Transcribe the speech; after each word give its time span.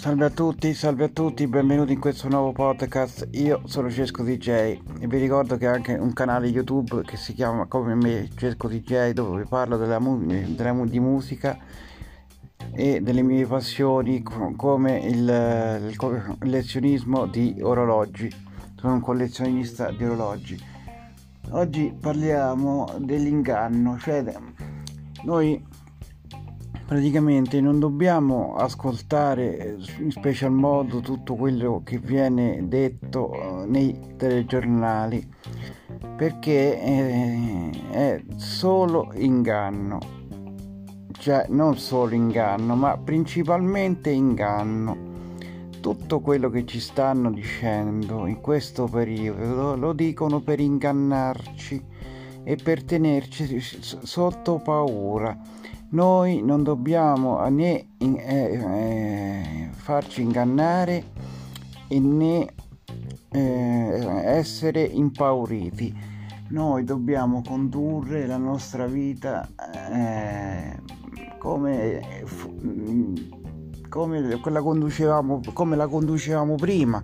Salve 0.00 0.24
a 0.24 0.30
tutti, 0.30 0.72
salve 0.72 1.04
a 1.04 1.08
tutti, 1.08 1.46
benvenuti 1.46 1.92
in 1.92 2.00
questo 2.00 2.26
nuovo 2.26 2.52
podcast. 2.52 3.28
Io 3.32 3.60
sono 3.66 3.90
Cesco 3.90 4.22
DJ 4.22 4.48
e 4.48 5.06
vi 5.06 5.18
ricordo 5.18 5.58
che 5.58 5.68
ho 5.68 5.74
anche 5.74 5.92
un 5.92 6.14
canale 6.14 6.46
YouTube 6.46 7.02
che 7.02 7.18
si 7.18 7.34
chiama 7.34 7.66
come 7.66 7.94
me 7.94 8.30
Cesco 8.34 8.66
DJ 8.66 9.10
dove 9.10 9.42
vi 9.42 9.46
parlo 9.46 9.76
della, 9.76 9.98
della, 9.98 10.84
di 10.86 10.98
musica 10.98 11.58
e 12.72 13.02
delle 13.02 13.20
mie 13.20 13.44
passioni 13.44 14.22
come 14.22 15.00
il, 15.00 15.88
il 15.88 15.96
collezionismo 15.96 17.26
di 17.26 17.58
orologi. 17.60 18.32
Sono 18.76 18.94
un 18.94 19.00
collezionista 19.00 19.90
di 19.90 20.02
orologi. 20.02 20.58
Oggi 21.50 21.94
parliamo 22.00 22.94
dell'inganno, 22.96 23.98
cioè 23.98 24.24
noi 25.24 25.62
praticamente 26.90 27.60
non 27.60 27.78
dobbiamo 27.78 28.56
ascoltare 28.56 29.78
in 29.98 30.10
special 30.10 30.50
modo 30.50 30.98
tutto 30.98 31.36
quello 31.36 31.82
che 31.84 31.98
viene 31.98 32.66
detto 32.66 33.32
eh, 33.32 33.66
nei 33.66 34.16
telegiornali 34.16 35.24
perché 36.16 36.82
eh, 36.82 37.70
è 37.92 38.22
solo 38.34 39.12
inganno. 39.14 40.00
Cioè 41.12 41.46
non 41.50 41.78
solo 41.78 42.12
inganno 42.12 42.74
ma 42.74 42.96
principalmente 42.96 44.10
inganno. 44.10 44.96
Tutto 45.80 46.18
quello 46.18 46.50
che 46.50 46.66
ci 46.66 46.80
stanno 46.80 47.30
dicendo 47.30 48.26
in 48.26 48.40
questo 48.40 48.86
periodo 48.86 49.76
lo 49.76 49.92
dicono 49.92 50.40
per 50.40 50.58
ingannarci 50.58 51.84
e 52.42 52.56
per 52.56 52.82
tenerci 52.82 53.60
sotto 53.60 54.58
paura 54.58 55.59
noi 55.90 56.42
non 56.42 56.62
dobbiamo 56.62 57.44
né 57.48 57.88
eh, 57.98 58.14
eh, 58.18 59.68
farci 59.72 60.22
ingannare 60.22 61.04
né 61.88 62.46
eh, 63.30 64.22
essere 64.24 64.82
impauriti. 64.82 66.08
Noi 66.48 66.84
dobbiamo 66.84 67.42
condurre 67.46 68.26
la 68.26 68.36
nostra 68.36 68.86
vita 68.86 69.48
eh, 69.92 70.80
come, 71.38 72.24
come, 73.88 74.40
la 74.42 74.62
conducevamo, 74.62 75.40
come 75.52 75.76
la 75.76 75.86
conducevamo 75.86 76.54
prima 76.56 77.00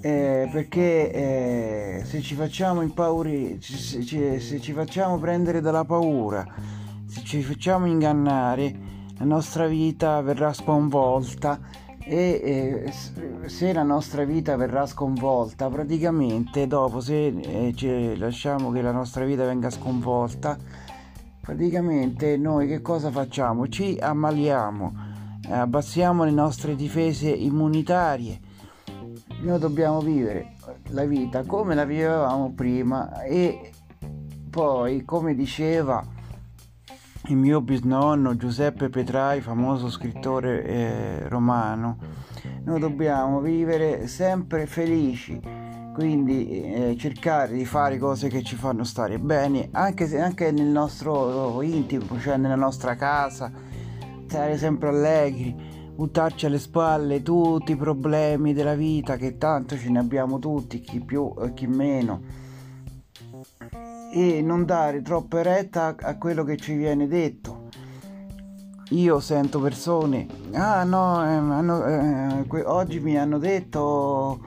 eh, 0.00 0.48
perché 0.52 1.12
eh, 1.12 2.02
se 2.04 2.20
ci 2.20 2.34
facciamo 2.34 2.82
impaurire, 2.82 3.58
se, 3.60 4.02
se, 4.02 4.40
se 4.40 4.60
ci 4.60 4.72
facciamo 4.72 5.18
prendere 5.18 5.60
dalla 5.60 5.84
paura, 5.84 6.46
se 7.06 7.22
ci 7.24 7.42
facciamo 7.42 7.86
ingannare, 7.86 8.86
la 9.18 9.24
nostra 9.24 9.66
vita 9.66 10.20
verrà 10.20 10.52
sconvolta 10.52 11.58
e 11.98 12.84
eh, 12.86 13.48
se 13.48 13.72
la 13.72 13.82
nostra 13.82 14.24
vita 14.24 14.56
verrà 14.56 14.86
sconvolta, 14.86 15.68
praticamente 15.68 16.66
dopo 16.68 17.00
se 17.00 17.26
eh, 17.26 18.16
lasciamo 18.16 18.70
che 18.70 18.80
la 18.80 18.92
nostra 18.92 19.24
vita 19.24 19.44
venga 19.44 19.70
sconvolta, 19.70 20.56
praticamente 21.40 22.36
noi 22.36 22.68
che 22.68 22.80
cosa 22.80 23.10
facciamo? 23.10 23.66
Ci 23.66 23.98
ammaliamo, 24.00 24.92
abbassiamo 25.50 26.22
le 26.22 26.30
nostre 26.30 26.76
difese 26.76 27.28
immunitarie 27.28 28.47
noi 29.40 29.58
dobbiamo 29.58 30.00
vivere 30.00 30.54
la 30.88 31.04
vita 31.04 31.44
come 31.44 31.74
la 31.74 31.84
vivevamo 31.84 32.52
prima 32.52 33.22
e 33.22 33.72
poi 34.50 35.04
come 35.04 35.34
diceva 35.34 36.04
il 37.26 37.36
mio 37.36 37.60
bisnonno 37.60 38.36
Giuseppe 38.36 38.88
Petrai, 38.88 39.40
famoso 39.40 39.90
scrittore 39.90 40.64
eh, 40.64 41.28
romano, 41.28 41.98
noi 42.64 42.80
dobbiamo 42.80 43.40
vivere 43.40 44.06
sempre 44.06 44.66
felici, 44.66 45.38
quindi 45.92 46.48
eh, 46.48 46.96
cercare 46.96 47.52
di 47.52 47.66
fare 47.66 47.98
cose 47.98 48.28
che 48.28 48.42
ci 48.42 48.56
fanno 48.56 48.82
stare 48.82 49.18
bene, 49.18 49.68
anche, 49.72 50.06
se, 50.06 50.18
anche 50.20 50.50
nel 50.52 50.68
nostro 50.68 51.60
intimo, 51.60 52.18
cioè 52.18 52.38
nella 52.38 52.54
nostra 52.56 52.96
casa, 52.96 53.52
stare 54.26 54.56
sempre 54.56 54.88
allegri 54.88 55.77
buttarci 55.98 56.46
alle 56.46 56.60
spalle 56.60 57.24
tutti 57.24 57.72
i 57.72 57.76
problemi 57.76 58.54
della 58.54 58.76
vita, 58.76 59.16
che 59.16 59.36
tanto 59.36 59.76
ce 59.76 59.90
ne 59.90 59.98
abbiamo 59.98 60.38
tutti, 60.38 60.78
chi 60.78 61.00
più 61.00 61.34
e 61.42 61.52
chi 61.54 61.66
meno, 61.66 62.22
e 64.12 64.40
non 64.40 64.64
dare 64.64 65.02
troppa 65.02 65.42
retta 65.42 65.96
a 66.00 66.16
quello 66.16 66.44
che 66.44 66.56
ci 66.56 66.76
viene 66.76 67.08
detto. 67.08 67.66
Io 68.90 69.18
sento 69.18 69.58
persone, 69.60 70.28
ah 70.52 70.84
no, 70.84 71.20
eh, 71.24 71.34
hanno, 71.34 71.84
eh, 71.84 72.64
oggi 72.66 73.00
mi 73.00 73.18
hanno 73.18 73.38
detto 73.38 74.38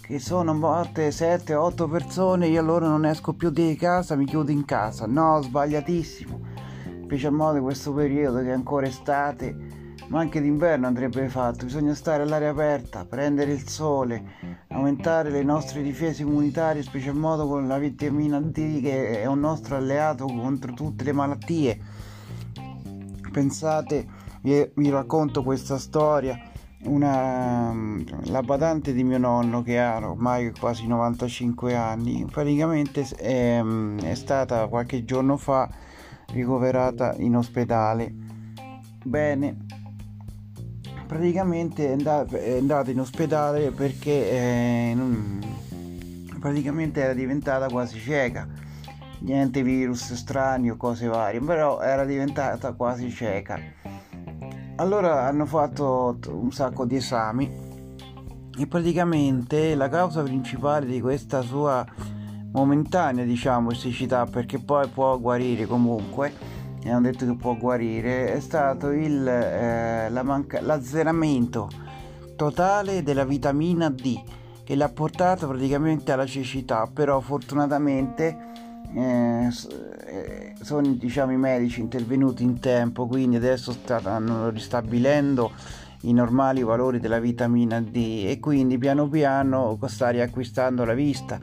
che 0.00 0.20
sono 0.20 0.54
morte 0.54 1.08
7-8 1.08 1.90
persone, 1.90 2.46
io 2.46 2.60
allora 2.60 2.86
non 2.86 3.04
esco 3.04 3.32
più 3.32 3.50
di 3.50 3.74
casa, 3.74 4.14
mi 4.14 4.26
chiudo 4.26 4.52
in 4.52 4.64
casa. 4.64 5.06
No, 5.06 5.42
sbagliatissimo, 5.42 6.40
specialmente 7.02 7.60
questo 7.60 7.92
periodo 7.92 8.42
che 8.42 8.50
è 8.50 8.52
ancora 8.52 8.86
estate 8.86 9.78
ma 10.10 10.20
anche 10.20 10.40
d'inverno 10.40 10.86
andrebbe 10.86 11.28
fatto. 11.28 11.64
Bisogna 11.64 11.94
stare 11.94 12.22
all'aria 12.22 12.50
aperta, 12.50 13.04
prendere 13.04 13.52
il 13.52 13.66
sole, 13.68 14.22
aumentare 14.68 15.30
le 15.30 15.42
nostre 15.42 15.82
difese 15.82 16.22
immunitarie, 16.22 16.82
special 16.82 17.14
modo 17.14 17.46
con 17.46 17.66
la 17.66 17.78
vitamina 17.78 18.40
D 18.40 18.80
che 18.80 19.22
è 19.22 19.26
un 19.26 19.40
nostro 19.40 19.76
alleato 19.76 20.26
contro 20.26 20.72
tutte 20.72 21.04
le 21.04 21.12
malattie. 21.12 21.80
Pensate, 23.30 24.06
vi, 24.42 24.68
vi 24.74 24.90
racconto 24.90 25.42
questa 25.42 25.78
storia. 25.78 26.38
Una, 26.82 27.74
la 28.24 28.42
badante 28.42 28.94
di 28.94 29.04
mio 29.04 29.18
nonno 29.18 29.62
che 29.62 29.78
ha 29.78 29.98
ormai 29.98 30.50
quasi 30.58 30.86
95 30.86 31.74
anni 31.74 32.24
praticamente 32.24 33.06
è, 33.16 33.62
è 33.62 34.14
stata 34.14 34.66
qualche 34.66 35.04
giorno 35.04 35.36
fa 35.36 35.68
ricoverata 36.32 37.14
in 37.18 37.36
ospedale 37.36 38.14
bene 39.04 39.79
praticamente 41.10 41.88
è 41.88 42.58
andata 42.58 42.88
in 42.92 43.00
ospedale 43.00 43.72
perché 43.72 44.30
eh, 44.30 44.96
praticamente 46.38 47.00
era 47.00 47.14
diventata 47.14 47.68
quasi 47.68 47.98
cieca. 47.98 48.46
Niente 49.22 49.64
virus 49.64 50.14
strani 50.14 50.70
o 50.70 50.76
cose 50.76 51.08
varie 51.08 51.40
però 51.40 51.80
era 51.80 52.04
diventata 52.04 52.74
quasi 52.74 53.10
cieca. 53.10 53.58
Allora 54.76 55.26
hanno 55.26 55.46
fatto 55.46 56.16
un 56.28 56.52
sacco 56.52 56.86
di 56.86 56.94
esami 56.94 57.50
e 58.56 58.66
praticamente 58.68 59.74
la 59.74 59.88
causa 59.88 60.22
principale 60.22 60.86
di 60.86 61.00
questa 61.00 61.40
sua 61.40 61.84
momentanea 62.52 63.24
diciamo 63.24 63.72
siccità 63.72 64.26
perché 64.26 64.60
poi 64.60 64.86
può 64.86 65.18
guarire 65.18 65.66
comunque 65.66 66.59
e 66.82 66.90
hanno 66.90 67.02
detto 67.02 67.26
che 67.26 67.34
può 67.34 67.56
guarire. 67.56 68.32
È 68.32 68.40
stato 68.40 68.90
il, 68.90 69.26
eh, 69.26 70.08
la 70.10 70.22
manca- 70.22 70.60
l'azzeramento 70.60 71.68
totale 72.36 73.02
della 73.02 73.24
vitamina 73.24 73.90
D 73.90 74.18
che 74.64 74.74
l'ha 74.74 74.88
portato 74.88 75.46
praticamente 75.46 76.10
alla 76.12 76.24
cecità 76.24 76.88
però 76.90 77.20
fortunatamente 77.20 78.36
eh, 78.94 79.48
eh, 80.06 80.54
sono 80.62 80.86
diciamo 80.94 81.32
i 81.32 81.36
medici 81.36 81.80
intervenuti 81.80 82.42
in 82.42 82.58
tempo 82.58 83.06
quindi 83.06 83.36
adesso 83.36 83.72
stanno 83.72 84.48
ristabilendo 84.48 85.52
i 86.02 86.14
normali 86.14 86.62
valori 86.62 86.98
della 86.98 87.18
vitamina 87.18 87.78
D 87.80 88.24
e 88.26 88.38
quindi 88.40 88.78
piano 88.78 89.06
piano 89.06 89.78
sta 89.86 90.08
riacquistando 90.08 90.84
la 90.86 90.94
vista 90.94 91.38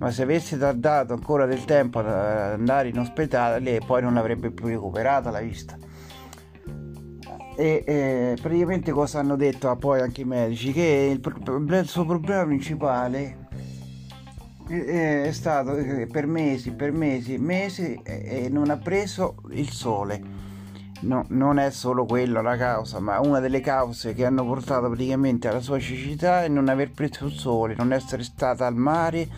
ma 0.00 0.10
se 0.10 0.22
avesse 0.22 0.56
tardato 0.56 1.12
ancora 1.12 1.44
del 1.44 1.64
tempo 1.66 1.98
ad 1.98 2.08
andare 2.08 2.88
in 2.88 2.98
ospedale 2.98 3.80
poi 3.86 4.00
non 4.00 4.16
avrebbe 4.16 4.50
più 4.50 4.66
recuperato 4.66 5.30
la 5.30 5.40
vista. 5.40 5.76
E 7.54 7.84
eh, 7.86 8.38
praticamente 8.40 8.92
cosa 8.92 9.18
hanno 9.18 9.36
detto 9.36 9.74
poi 9.76 10.00
anche 10.00 10.22
i 10.22 10.24
medici? 10.24 10.72
Che 10.72 11.20
il, 11.20 11.74
il 11.74 11.86
suo 11.86 12.06
problema 12.06 12.46
principale 12.46 13.48
è 14.68 15.30
stato 15.32 15.74
per 16.10 16.26
mesi 16.26 16.70
per 16.70 16.92
mesi 16.92 17.36
mesi 17.38 18.00
e 18.04 18.48
non 18.50 18.70
ha 18.70 18.78
preso 18.78 19.34
il 19.50 19.68
sole. 19.68 20.38
No, 21.02 21.24
non 21.28 21.58
è 21.58 21.70
solo 21.70 22.04
quello 22.04 22.40
la 22.40 22.56
causa, 22.56 23.00
ma 23.00 23.20
una 23.20 23.40
delle 23.40 23.60
cause 23.60 24.14
che 24.14 24.24
hanno 24.24 24.44
portato 24.44 24.88
praticamente 24.88 25.48
alla 25.48 25.60
sua 25.60 25.78
cecità 25.78 26.44
è 26.44 26.48
non 26.48 26.68
aver 26.68 26.90
preso 26.90 27.26
il 27.26 27.32
sole, 27.32 27.74
non 27.76 27.92
essere 27.92 28.22
stata 28.22 28.66
al 28.66 28.76
mare 28.76 29.28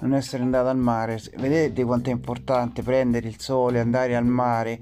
non 0.00 0.14
essere 0.14 0.42
andata 0.42 0.70
al 0.70 0.76
mare. 0.76 1.20
Vedete 1.36 1.84
quanto 1.84 2.10
è 2.10 2.12
importante 2.12 2.82
prendere 2.82 3.28
il 3.28 3.40
sole, 3.40 3.80
andare 3.80 4.16
al 4.16 4.26
mare. 4.26 4.78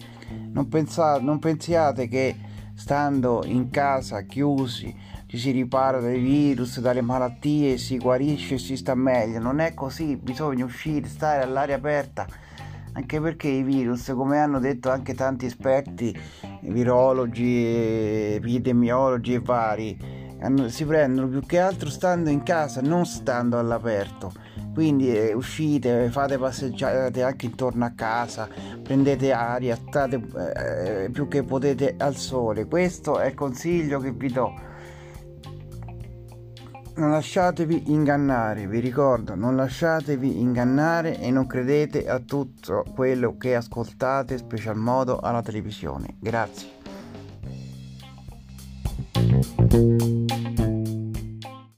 Non, 0.51 0.69
pensate, 0.69 1.23
non 1.23 1.39
pensiate 1.39 2.09
che 2.09 2.35
stando 2.75 3.43
in 3.45 3.71
casa 3.71 4.23
chiusi 4.23 5.13
ci 5.27 5.39
si 5.39 5.51
ripara 5.51 6.01
dai 6.01 6.21
virus, 6.21 6.81
dalle 6.81 7.01
malattie, 7.01 7.77
si 7.77 7.99
guarisce 7.99 8.55
e 8.55 8.59
si 8.59 8.77
sta 8.77 8.95
meglio. 8.95 9.41
Non 9.41 9.59
è 9.59 9.75
così, 9.75 10.17
bisogna 10.17 10.65
uscire, 10.65 11.09
stare 11.09 11.43
all'aria 11.43 11.77
aperta. 11.77 12.27
Anche 12.97 13.21
perché 13.21 13.49
i 13.49 13.65
virus, 13.65 14.13
come 14.15 14.39
hanno 14.39 14.61
detto 14.61 14.91
anche 14.91 15.15
tanti 15.15 15.47
esperti 15.47 16.17
virologi, 16.61 17.65
epidemiologi 18.37 19.35
e 19.35 19.41
vari, 19.41 19.99
si 20.67 20.85
prendono 20.85 21.27
più 21.27 21.41
che 21.41 21.59
altro 21.59 21.91
stando 21.91 22.31
in 22.31 22.45
casa, 22.45 22.81
non 22.81 23.05
stando 23.05 23.59
all'aperto. 23.59 24.33
Quindi 24.75 25.17
eh, 25.17 25.33
uscite, 25.33 26.11
fate 26.11 26.37
passeggiate 26.37 27.23
anche 27.23 27.47
intorno 27.47 27.85
a 27.85 27.93
casa, 27.95 28.49
prendete 28.83 29.31
aria, 29.33 29.77
state 29.77 30.21
eh, 31.07 31.11
più 31.11 31.29
che 31.29 31.45
potete 31.45 31.95
al 31.97 32.17
sole. 32.17 32.67
Questo 32.67 33.21
è 33.21 33.29
il 33.29 33.35
consiglio 33.35 34.01
che 34.01 34.11
vi 34.11 34.33
do. 34.33 34.53
Non 36.97 37.11
lasciatevi 37.11 37.93
ingannare, 37.93 38.67
vi 38.67 38.81
ricordo, 38.81 39.35
non 39.35 39.57
lasciatevi 39.57 40.41
ingannare 40.41 41.21
e 41.21 41.31
non 41.31 41.47
credete 41.47 42.09
a 42.09 42.19
tutto 42.19 42.85
quello 42.95 43.37
che 43.37 43.55
ascoltate, 43.55 44.39
special 44.39 44.77
modo 44.77 45.19
alla 45.19 45.43
televisione. 45.43 46.17
Grazie. 46.19 46.83